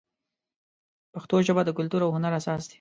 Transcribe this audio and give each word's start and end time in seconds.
پښتو 1.13 1.35
ژبه 1.47 1.61
د 1.65 1.69
کلتور 1.77 2.01
او 2.03 2.11
هنر 2.15 2.33
اساس 2.39 2.61
دی. 2.67 2.69